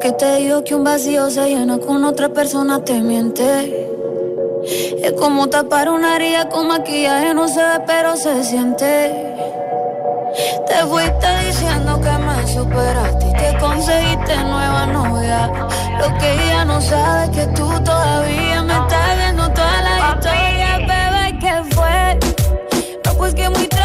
[0.00, 3.86] Que te dijo que un vacío se llena con otra persona te miente.
[5.02, 9.36] Es como tapar una herida con maquillaje, no se ve, pero se siente.
[10.66, 15.50] Te fuiste diciendo que me superaste y te conseguiste nueva novia.
[15.98, 20.78] Lo que ella no sabe es que tú todavía me estás viendo toda la historia,
[20.78, 22.18] bebé, ¿qué fue?
[23.04, 23.79] No, pues que muy.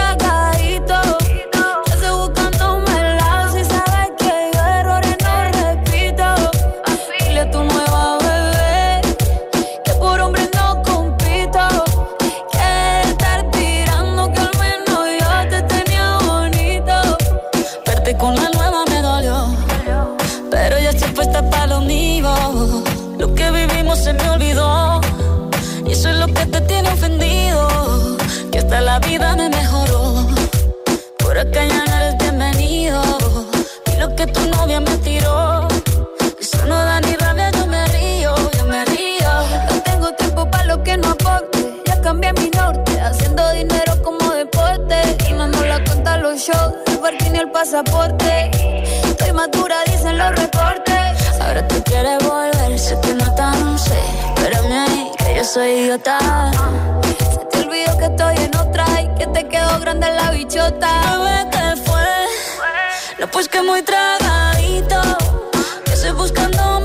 [47.55, 48.51] Pasaporte.
[49.07, 51.13] Estoy madura, dicen los reportes.
[51.39, 53.98] Ahora tú quieres volver, sé que no tan sé.
[54.35, 56.17] Espérame ahí, que yo soy idiota.
[57.33, 60.91] Se te olvidó que estoy en otra y que te quedó grande la bichota.
[61.11, 62.09] Bebé, ¿qué fue?
[63.20, 65.01] No, pues que muy tragadito.
[65.85, 66.84] Que estoy buscándome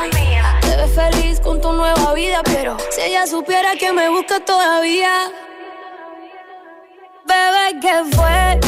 [3.27, 5.31] Supiera que me busca todavía.
[7.25, 8.59] Bebé, ¿qué fue?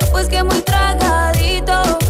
[0.00, 2.05] No, pues que muy tragadito.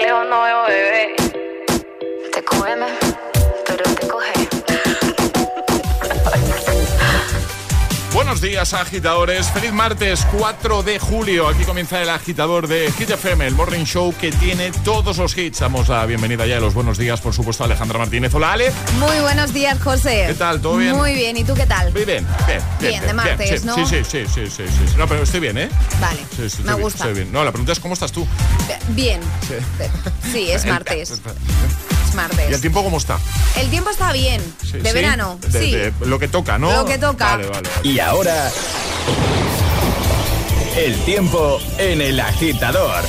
[0.00, 1.16] Lejos no veo bebé.
[2.32, 2.86] Te cógeme,
[8.12, 9.50] Buenos días, agitadores.
[9.52, 11.46] Feliz martes 4 de julio.
[11.48, 15.60] Aquí comienza el agitador de Hit FM, el morning show que tiene todos los hits.
[15.60, 18.34] Damos la bienvenida ya y los buenos días, por supuesto, a Alejandra Martínez.
[18.34, 18.72] Hola, Ale.
[18.98, 20.24] Muy buenos días, José.
[20.26, 20.60] ¿Qué tal?
[20.60, 20.96] ¿Todo bien?
[20.96, 21.92] Muy bien, ¿y tú qué tal?
[21.92, 23.74] Muy bien, bien, Bien, de martes, sí, ¿no?
[23.76, 24.96] Sí, sí, sí, sí, sí, sí.
[24.98, 25.68] No, pero estoy bien, ¿eh?
[26.00, 26.98] Vale, Sí, sí, estoy me bien, gusta.
[27.04, 27.32] estoy bien.
[27.32, 28.26] No, la pregunta es ¿cómo estás tú?
[28.88, 29.20] Bien.
[30.32, 31.20] Sí, es martes.
[32.10, 32.50] Es martes.
[32.50, 33.18] ¿Y el tiempo cómo está?
[33.56, 34.42] El tiempo está bien.
[34.62, 34.94] Sí, de sí.
[34.94, 35.38] verano.
[35.40, 35.70] De- sí.
[35.70, 36.72] de lo que toca, ¿no?
[36.72, 37.36] Lo que toca.
[37.36, 37.68] Vale, vale.
[37.84, 38.50] Y ahora,
[40.76, 43.04] el tiempo en el agitador.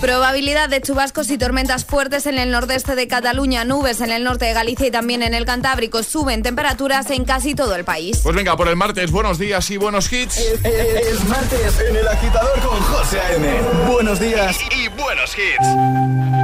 [0.00, 4.44] Probabilidad de chubascos y tormentas fuertes en el nordeste de Cataluña, nubes en el norte
[4.46, 6.02] de Galicia y también en el Cantábrico.
[6.02, 8.18] Suben temperaturas en casi todo el país.
[8.22, 10.36] Pues venga, por el martes, buenos días y buenos hits.
[10.36, 13.48] Es martes en el agitador con José A.M.
[13.90, 14.56] Buenos días.
[14.76, 16.43] Y buenos hits.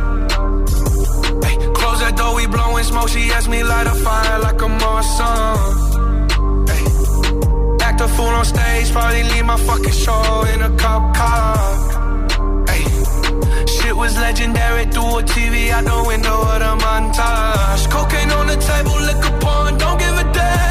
[3.51, 5.57] me light a fire like a Marsan.
[6.69, 6.83] Hey.
[7.85, 11.57] Act a fool on stage, probably leave my fucking show in a cop car.
[12.69, 12.83] Hey.
[13.73, 17.83] Shit was legendary through a TV out the window of the montage.
[17.93, 20.70] Cocaine on the table, liquor porn, don't give a damn.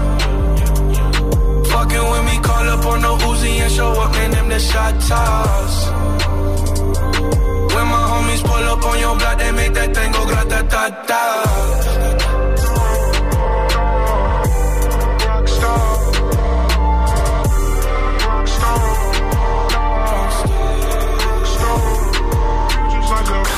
[1.91, 4.31] Fucking with me, call up on the Uzi and show up, man.
[4.31, 5.75] Them the shot toss.
[7.75, 10.89] When my homies pull up on your block, they make that thing go grata ta
[11.07, 12.41] ta.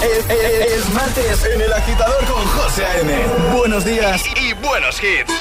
[0.03, 3.13] Es, es- es martes en el agitador con José A.M.
[3.55, 5.33] Buenos días y, y buenos hits.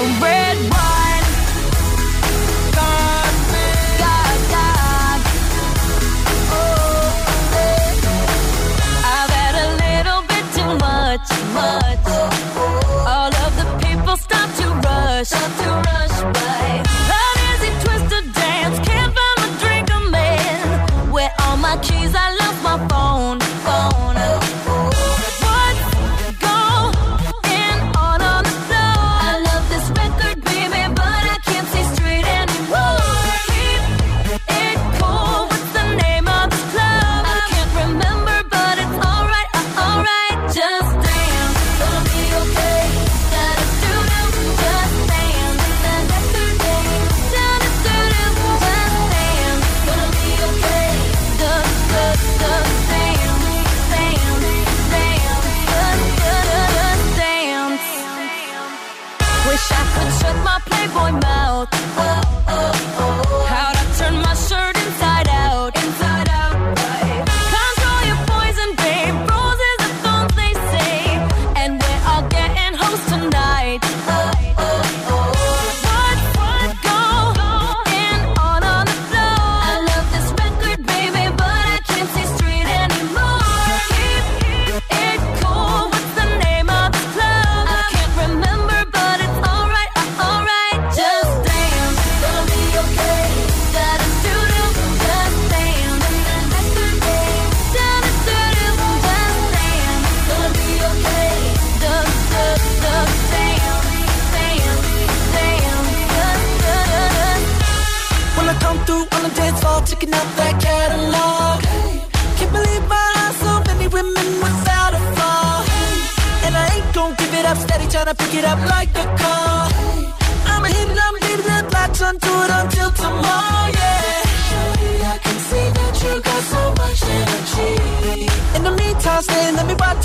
[0.00, 0.39] A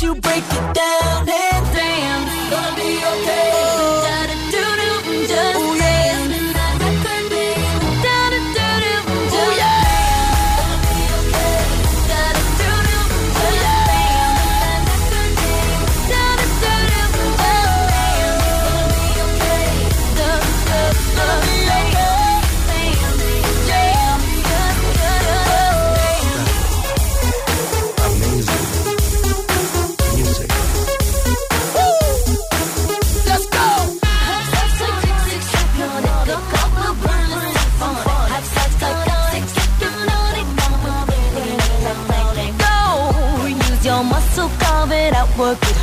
[0.06, 2.52] you break it down and dance.
[2.52, 3.75] Gonna be okay.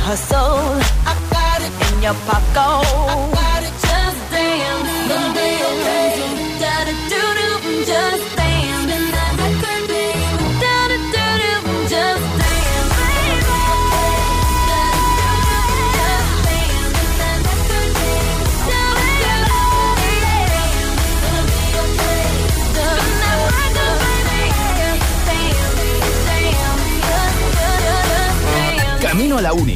[0.03, 0.81] It, hustle.
[1.05, 3.32] I got it in your pocket.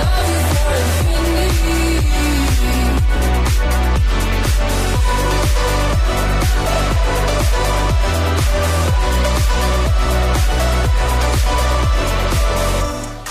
[0.00, 1.99] love you for infinity.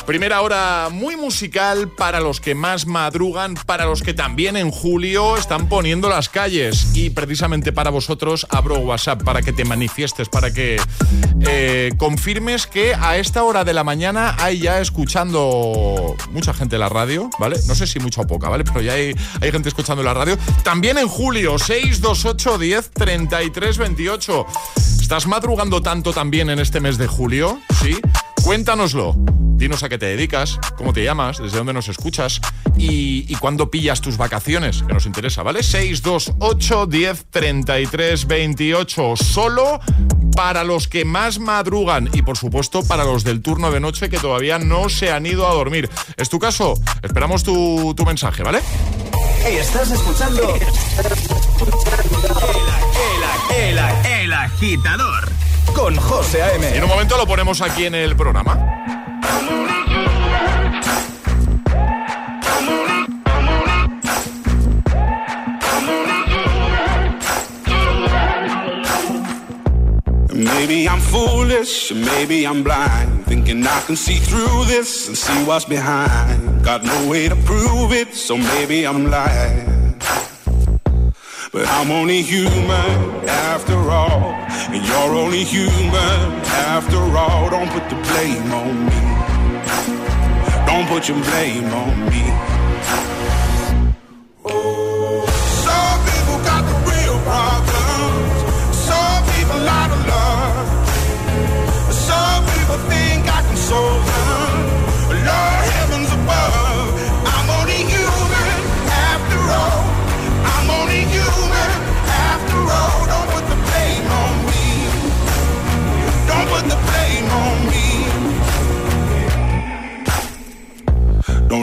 [0.10, 5.38] Primera hora muy musical para los que más madrugan, para los que también en julio
[5.38, 6.88] están poniendo las calles.
[6.96, 10.82] Y precisamente para vosotros abro WhatsApp para que te manifiestes, para que
[11.48, 16.90] eh, confirmes que a esta hora de la mañana hay ya escuchando mucha gente la
[16.90, 17.58] radio, ¿vale?
[17.68, 18.64] No sé si mucha o poca, ¿vale?
[18.64, 20.40] Pero ya hay, hay gente escuchando la radio.
[20.64, 24.46] También en julio, 628 10 33 28.
[24.76, 27.60] ¿Estás madrugando tanto también en este mes de julio?
[27.80, 27.96] ¿Sí?
[28.44, 29.16] Cuéntanoslo.
[29.60, 32.40] Dinos a qué te dedicas, cómo te llamas, desde dónde nos escuchas
[32.78, 35.64] y, y cuándo pillas tus vacaciones, que nos interesa, ¿vale?
[35.64, 39.16] 628 10 33 28.
[39.18, 39.82] Solo
[40.34, 44.18] para los que más madrugan y, por supuesto, para los del turno de noche que
[44.18, 45.90] todavía no se han ido a dormir.
[46.16, 46.76] ¿Es tu caso?
[47.04, 48.62] Esperamos tu, tu mensaje, ¿vale?
[49.46, 50.62] Estás escuchando el,
[53.58, 56.72] el, el, el agitador con José A.M.
[56.74, 58.58] Y en un momento lo ponemos aquí en el programa.
[70.70, 73.26] maybe I'm foolish, maybe I'm blind.
[73.26, 76.64] Thinking I can see through this and see what's behind.
[76.64, 79.69] Got no way to prove it, so maybe I'm lying.
[81.80, 84.34] I'm only human after all.
[84.74, 86.26] And you're only human
[86.76, 87.50] after all.
[87.50, 89.00] Don't put the blame on me.
[90.68, 92.24] Don't put your blame on me.
[95.64, 98.36] Some people got the real problems.
[98.76, 100.68] Some people out love.
[101.94, 105.26] Some people think I can solve them.
[105.26, 105.59] Lord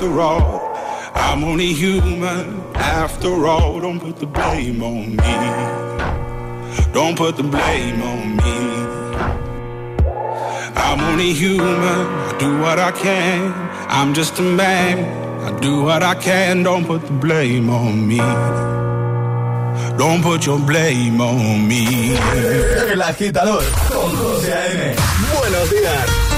[0.00, 0.72] After all.
[1.14, 3.80] I'm only human after all.
[3.80, 5.36] Don't put the blame on me.
[6.94, 8.56] Don't put the blame on me.
[10.74, 12.06] I'm only human.
[12.28, 13.52] I do what I can.
[13.90, 15.04] I'm just a man.
[15.44, 16.62] I do what I can.
[16.62, 18.20] Don't put the blame on me.
[19.98, 22.16] Don't put your blame on me.
[22.90, 24.96] El agitador con José A.M.
[25.36, 26.29] Buenos días.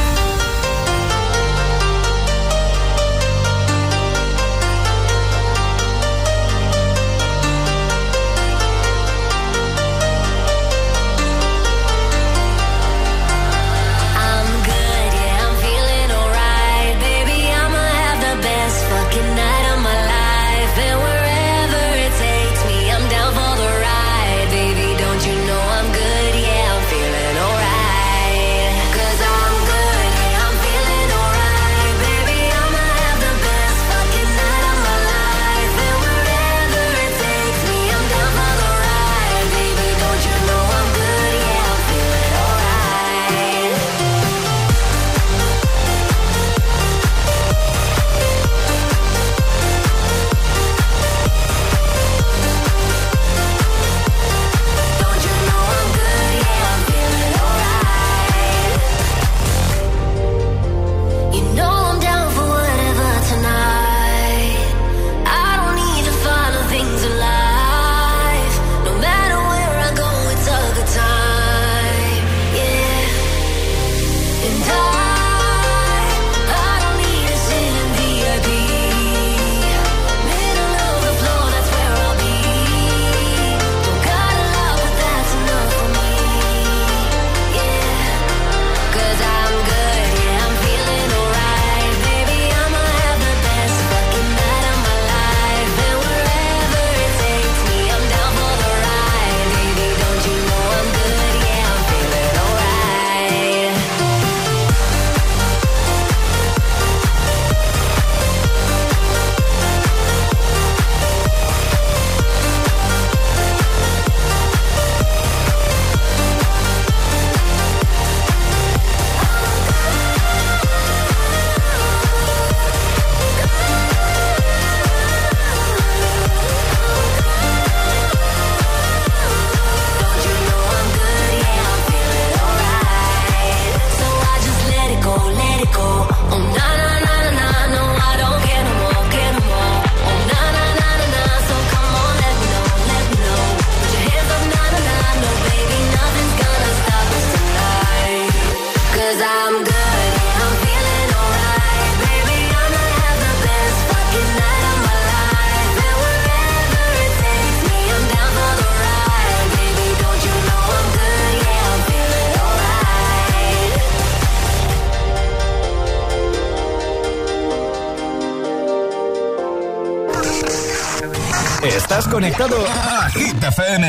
[172.03, 173.87] Estás conectado a Hit FM.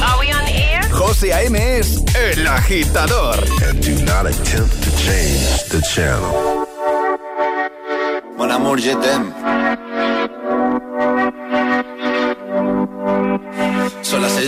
[0.00, 0.88] Are we on air?
[0.92, 1.56] José A.M.
[1.78, 3.34] es el agitador.
[3.68, 6.66] And do not attempt to change the channel.
[8.36, 9.57] Mon amour, je t'aime.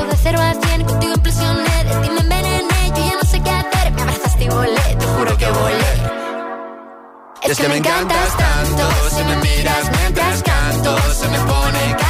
[0.00, 3.38] eso de cero a cien, contigo impresioné, de ti me envenené, yo ya no sé
[3.42, 3.92] qué hacer.
[3.92, 5.92] Me abrazaste y volé, te juro que volé.
[7.42, 12.09] Es que me encantas tanto, si me miras mientras canto, se me pone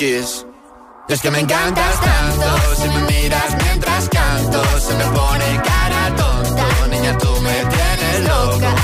[0.00, 6.86] es que me encantas tanto, si me miras mientras canto, se me pone cara tonta.
[6.88, 8.74] Niña, tú me tienes loca.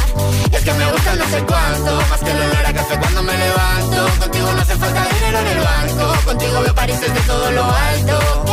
[0.50, 3.38] Es que me gusta no sé cuánto, más que el olor a café cuando me
[3.38, 4.08] levanto.
[4.18, 8.44] Contigo no hace falta dinero en el banco, contigo veo París desde todo lo alto.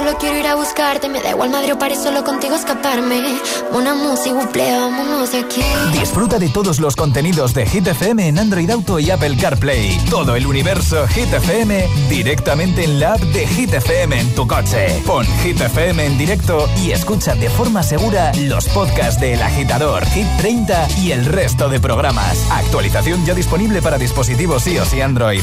[0.00, 3.38] Solo quiero ir a buscarte, me da igual Madrid o París, solo contigo escaparme.
[3.72, 5.62] Una música, vámonos aquí.
[5.92, 9.98] Disfruta de todos los contenidos de Hit FM en Android Auto y Apple CarPlay.
[10.08, 15.02] Todo el universo Hit FM directamente en la app de Hit FM en tu coche.
[15.04, 20.06] Pon Hit FM en directo y escucha de forma segura los podcasts de El Agitador,
[20.06, 22.38] Hit 30 y el resto de programas.
[22.50, 25.42] Actualización ya disponible para dispositivos iOS y Android.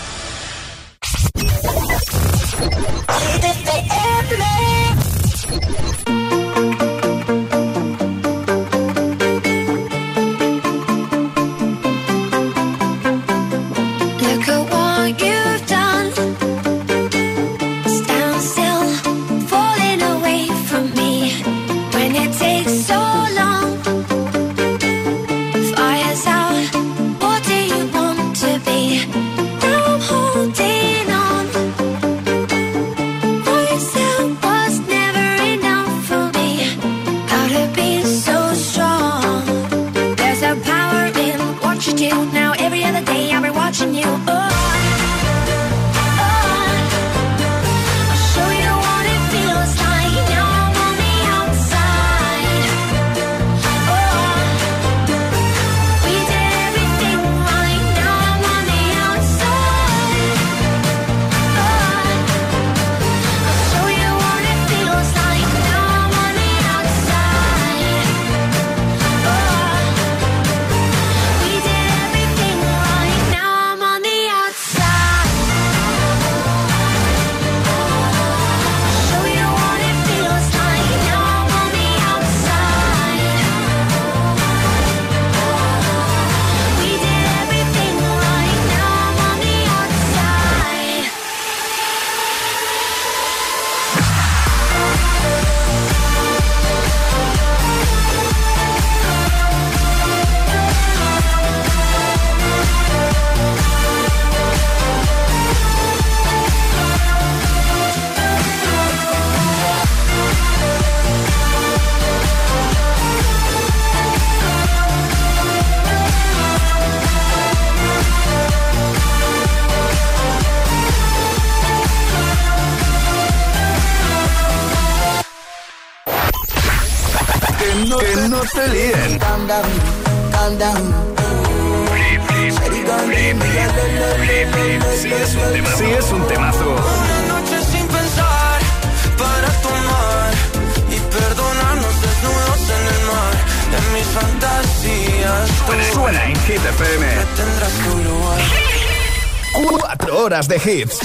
[150.65, 150.99] Hits.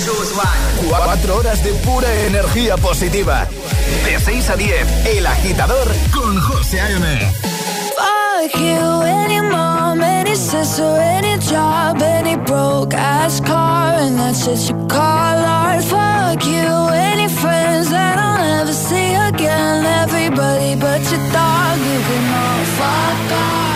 [0.89, 3.47] Cuatro horas de pura energía positiva.
[4.05, 7.33] De 6 a 10, El Agitador con José A.M.
[7.97, 14.69] Fuck you, any mom, any sister, any job, any broke ass car, and that's shit
[14.69, 15.83] you call art.
[15.85, 19.85] Fuck you, any friends that I'll never see again.
[19.85, 23.76] Everybody but your dog, you can all fuck off.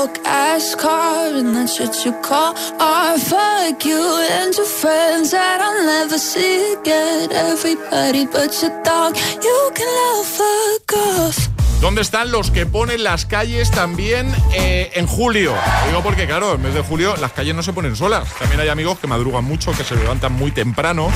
[0.00, 3.20] broke ass car and that shit you call art.
[3.20, 7.30] Fuck you and friends that I'll never see again.
[7.32, 11.48] Everybody but your dog, you can all fuck off.
[11.80, 15.54] ¿Dónde están los que ponen las calles también eh, en julio?
[15.86, 18.28] Digo porque, claro, en mes de julio las calles no se ponen solas.
[18.38, 21.10] También hay amigos que madrugan mucho, que se levantan muy temprano.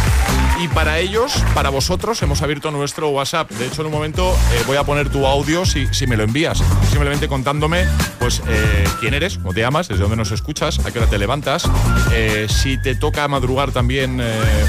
[0.61, 3.51] Y para ellos, para vosotros, hemos abierto nuestro WhatsApp.
[3.51, 6.23] De hecho, en un momento eh, voy a poner tu audio si, si me lo
[6.23, 6.63] envías.
[6.91, 7.87] Simplemente contándome,
[8.21, 11.19] pues, eh, quién eres, cómo te llamas, desde dónde nos escuchas, a qué hora te
[11.19, 11.69] levantas,
[12.13, 14.23] eh, si te toca madrugar también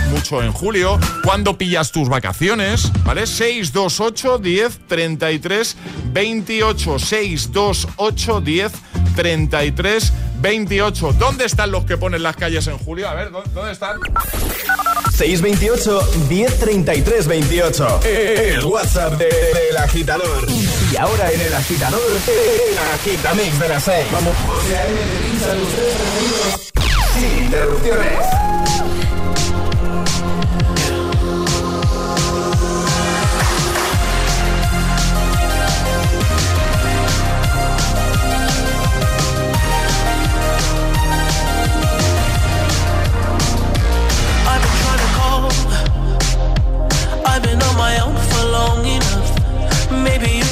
[0.10, 3.28] mucho en julio, cuándo pillas tus vacaciones, ¿vale?
[3.28, 5.78] 628 10 33
[6.13, 8.94] 28 628 10 33
[10.41, 11.13] 28.
[11.13, 13.08] ¿Dónde están los que ponen las calles en julio?
[13.10, 13.97] A ver, ¿dó- ¿dónde están?
[15.15, 17.99] 628 1033 28.
[18.04, 20.45] El WhatsApp de- del agitador.
[20.91, 24.06] Y ahora en el agitador, el agitamix de las 6.
[24.12, 24.34] Vamos.
[27.13, 28.54] Sin interrupciones.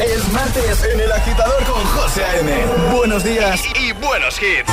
[0.00, 2.50] Es martes en el agitador con José A.M.
[2.90, 4.72] Buenos días y, buenos hits.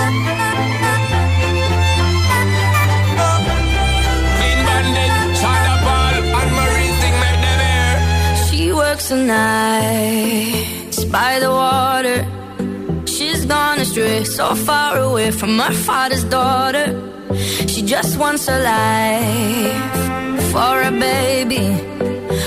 [8.49, 12.25] She works the nights by the water.
[13.05, 16.87] She's gone astray, so far away from her father's daughter.
[17.67, 21.96] She just wants a life for a baby.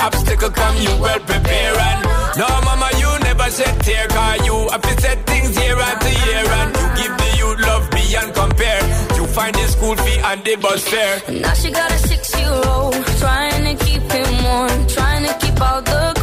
[0.00, 1.74] obstacle come, you well prepare.
[1.88, 2.00] And
[2.38, 4.06] no, mama, you never shed tear.
[4.08, 6.44] Cause you have to set things year after year.
[6.58, 8.82] And you give the youth love beyond compare.
[9.16, 11.22] You find the school fee and the bus fare.
[11.40, 16.15] Now she got a six-year-old trying to keep him warm, trying to keep out the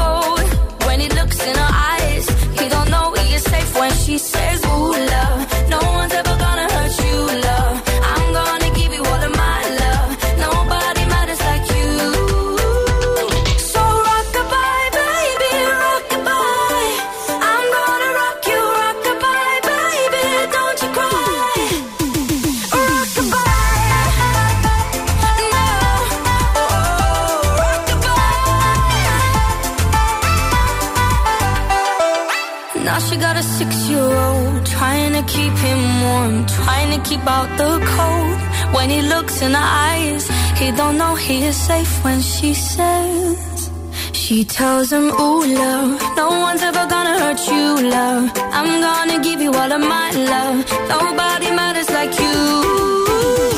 [41.53, 43.69] safe when she says.
[44.13, 48.31] She tells him, Ooh, love, no one's ever gonna hurt you, love.
[48.57, 50.57] I'm gonna give you all of my love.
[50.89, 52.37] Nobody matters like you.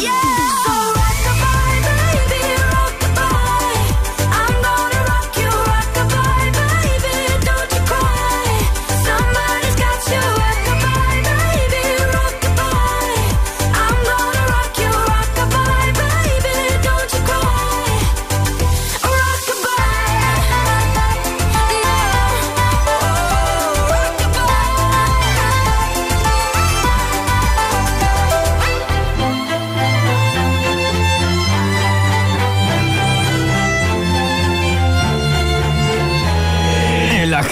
[0.06, 0.35] Yeah.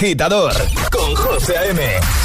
[0.04, 0.52] Agitador
[0.90, 1.80] con José A.M.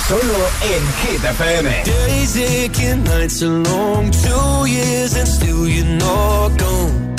[0.07, 1.83] Solo en Hit FM.
[1.85, 7.15] Days aching, nights are long, two years and still you're not gone.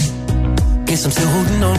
[0.84, 1.78] Guess I'm still holding on.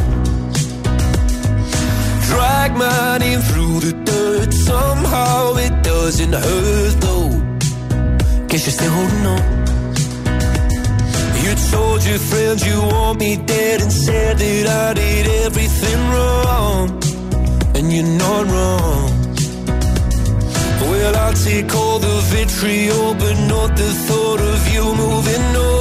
[2.30, 7.30] Drag my name through the dirt, somehow it doesn't hurt though.
[8.48, 9.44] Guess you're still holding on.
[11.44, 17.11] You told your friends you want me dead and said that I did everything wrong.
[17.82, 19.10] And you're not wrong.
[20.82, 25.81] Well, I'll take all the vitriol, but not the thought of you moving on.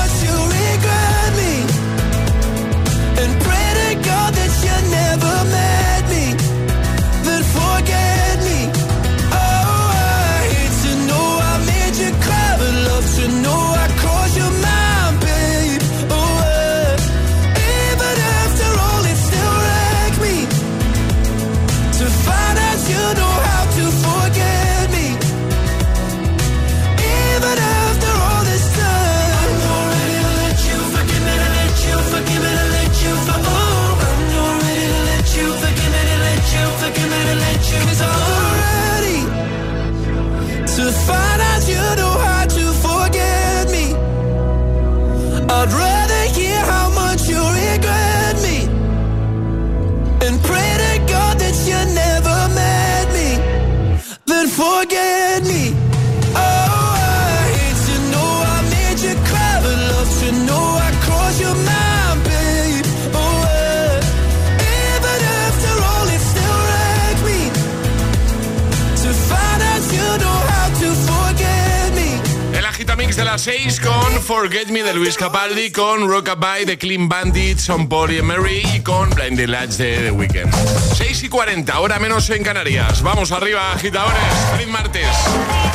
[74.93, 79.77] Luis Capaldi, con Rockabye de Clean Bandits, Son Paul y Mary y con Blinding Lights
[79.77, 80.53] de The Weeknd.
[80.95, 83.01] 6 y 40, ahora menos en Canarias.
[83.01, 84.21] Vamos arriba, agitadores.
[84.51, 85.07] Feliz martes.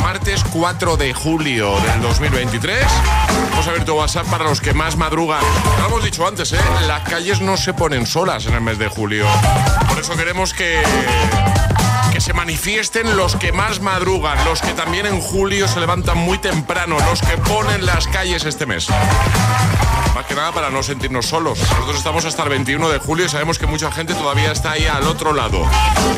[0.02, 2.84] Martes 4 de julio del 2023.
[3.52, 5.42] Hemos abierto WhatsApp para los que más madrugan.
[5.80, 6.60] Lo hemos dicho antes, ¿eh?
[6.86, 9.26] Las calles no se ponen solas en el mes de julio.
[9.88, 10.82] Por eso queremos que
[12.16, 16.38] que se manifiesten los que más madrugan, los que también en julio se levantan muy
[16.38, 18.88] temprano, los que ponen las calles este mes.
[20.14, 21.58] Más que nada para no sentirnos solos.
[21.58, 24.86] Nosotros estamos hasta el 21 de julio y sabemos que mucha gente todavía está ahí
[24.86, 25.62] al otro lado.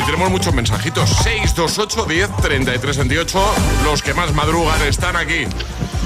[0.01, 1.11] Y tenemos muchos mensajitos.
[1.25, 3.55] 628 10 33 28.
[3.83, 5.49] Los que más madrugan están aquí.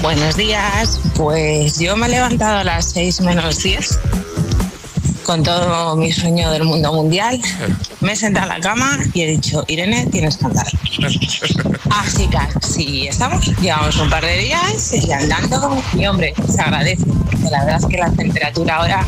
[0.01, 3.99] Buenos días, pues yo me he levantado a las 6 menos 10
[5.23, 7.39] con todo mi sueño del mundo mundial.
[8.01, 10.67] Me he sentado en la cama y he dicho, Irene, tienes que andar.
[11.89, 13.45] Así que así estamos.
[13.61, 17.05] Llevamos un par de días y andando y hombre, se agradece.
[17.05, 19.05] Porque la verdad es que la temperatura ahora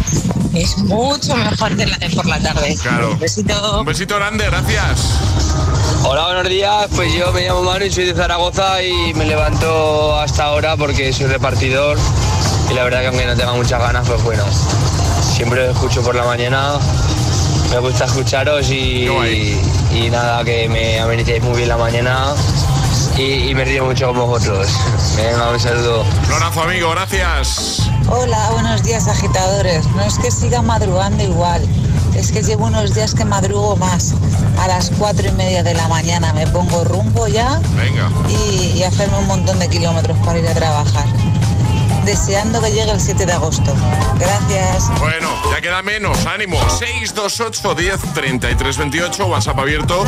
[0.53, 2.75] es mucho mejor que la de por la tarde.
[2.81, 3.11] Claro.
[3.11, 3.79] Un besito.
[3.79, 5.19] Un besito grande, gracias.
[6.03, 6.87] Hola, buenos días.
[6.95, 11.11] Pues yo me llamo Manu y soy de Zaragoza y me levanto hasta ahora porque
[11.11, 11.97] soy repartidor
[12.69, 14.43] y la verdad que aunque no tenga muchas ganas, pues bueno,
[15.35, 16.79] siempre os escucho por la mañana.
[17.69, 19.07] Me gusta escucharos y,
[19.91, 22.33] y nada, que me amenicéis muy bien la mañana
[23.17, 24.67] y, y me río mucho con vosotros.
[25.17, 26.03] Venga, un saludo.
[26.27, 27.81] Un abrazo, amigo, gracias.
[28.07, 29.85] Hola, buenos días agitadores.
[29.87, 31.61] No es que siga madrugando igual,
[32.15, 34.13] es que llevo unos días que madrugo más.
[34.59, 38.09] A las cuatro y media de la mañana me pongo rumbo ya Venga.
[38.29, 41.05] y, y hacerme un montón de kilómetros para ir a trabajar.
[42.05, 43.73] Deseando que llegue el 7 de agosto.
[44.19, 44.89] Gracias.
[44.99, 46.57] Bueno, ya queda menos, ánimo.
[46.69, 50.03] 628 10 33 28, WhatsApp abierto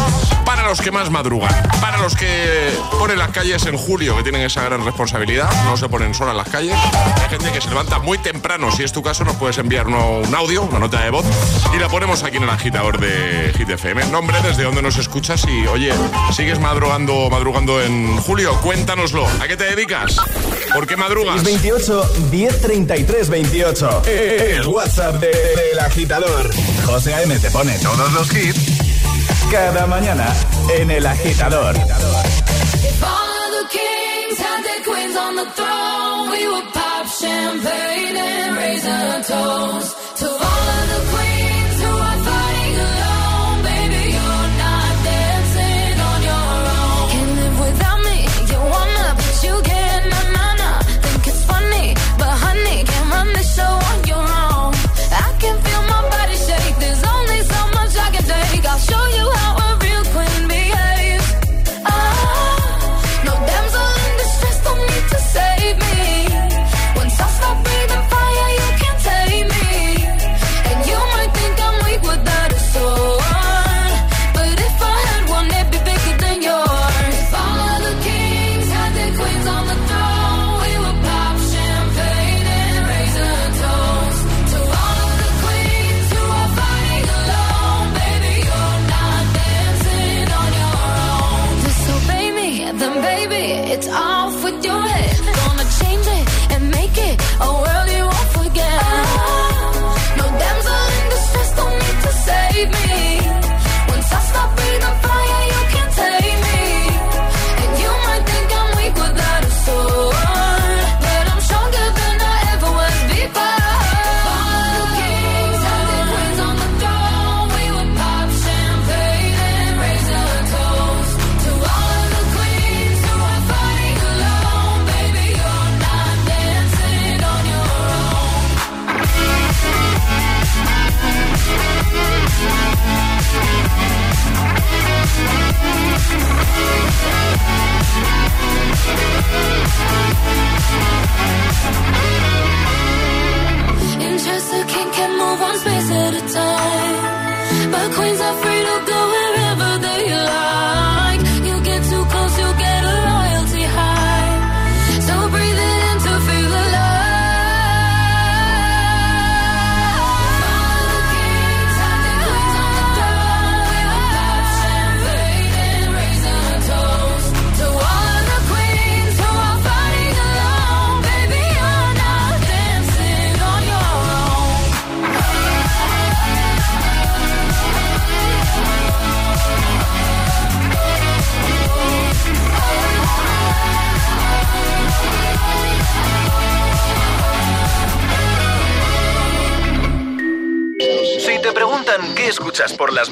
[0.45, 1.49] para los que más madrugan.
[1.81, 5.89] Para los que ponen las calles en julio, que tienen esa gran responsabilidad, no se
[5.89, 6.75] ponen solas las calles.
[7.23, 8.71] Hay gente que se levanta muy temprano.
[8.71, 11.25] Si es tu caso, nos puedes enviar uno- un audio, una nota de voz,
[11.73, 14.05] y la ponemos aquí en el agitador de Hit FM.
[14.07, 15.93] Nombre, desde donde nos escuchas y, oye,
[16.35, 18.53] sigues madrugando, madrugando en julio.
[18.61, 19.25] Cuéntanoslo.
[19.41, 20.15] ¿A qué te dedicas?
[20.73, 21.43] ¿Por qué madrugas?
[21.87, 24.01] 628 1033 28.
[24.05, 26.49] El WhatsApp de- del agitador.
[26.85, 27.39] José A.M.
[27.39, 28.59] te pone todos los hits
[29.49, 30.35] cada mañana
[30.77, 31.75] en el agitador.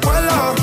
[0.00, 0.54] escuela.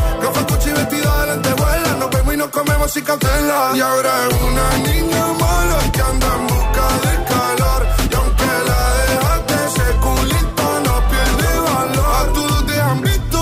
[0.47, 1.95] Cuchi, vestida de lentejuela.
[1.99, 3.71] Nos vemos y nos comemos sin cautela.
[3.75, 7.81] Y ahora es una niña mala que anda en busca de calor.
[8.11, 12.11] Y aunque la dejaste, ese culito no pierde valor.
[12.19, 13.39] A todos te han visto.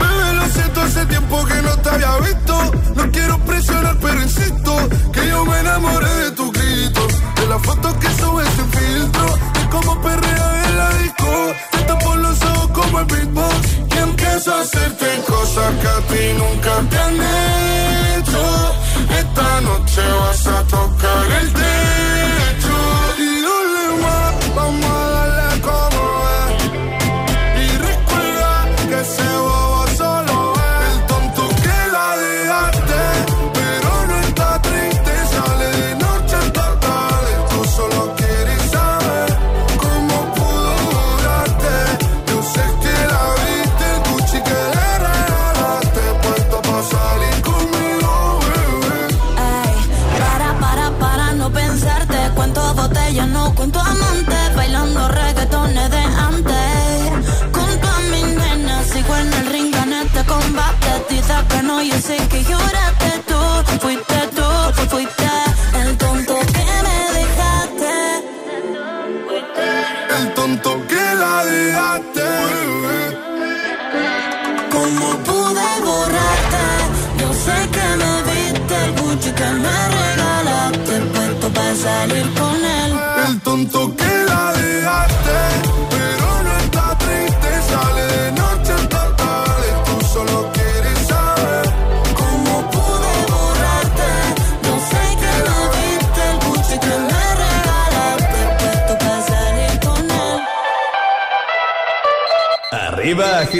[0.00, 2.54] Bebé, lo siento, hace tiempo que no te había visto.
[2.94, 4.76] No quiero presionar, pero insisto
[5.12, 7.12] que yo me enamoré de tus gritos.
[7.36, 7.95] De la foto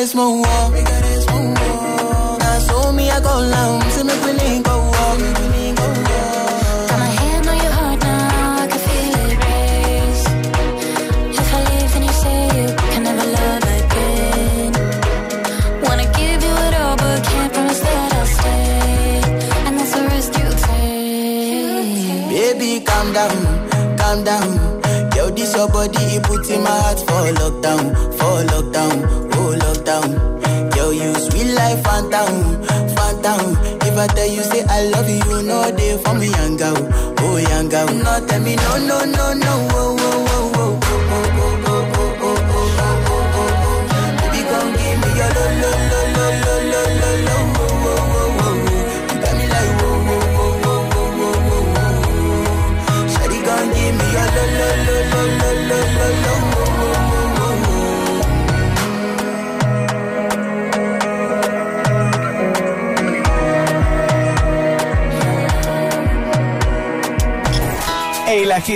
[0.00, 0.39] mesmo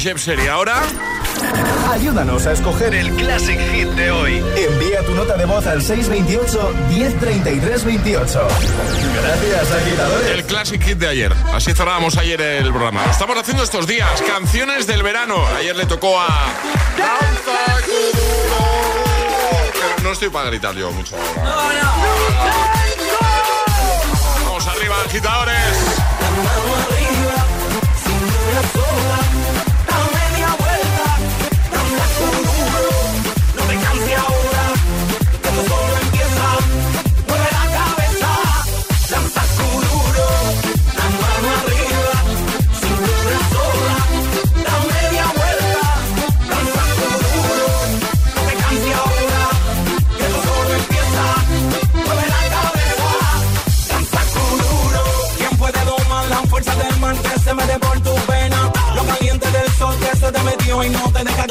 [0.00, 0.48] Rae Jepsen.
[0.48, 0.82] ahora?
[1.90, 4.42] Ayúdanos a escoger el Classic Hit de hoy.
[4.56, 8.48] Envía tu nota de voz al 628 1033 28.
[9.22, 10.30] Gracias, agitadores.
[10.30, 11.34] El Classic Hit de ayer.
[11.52, 13.04] Así cerrábamos ayer el programa.
[13.04, 14.22] Lo estamos haciendo estos días.
[14.22, 15.36] Canciones del verano.
[15.58, 16.48] Ayer le tocó a.
[20.02, 21.16] no estoy para gritar yo mucho.
[24.44, 26.00] Vamos arriba, agitadores.
[60.82, 61.49] Y no te deja